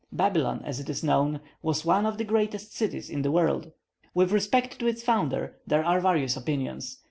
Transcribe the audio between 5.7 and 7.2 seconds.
are various opinions.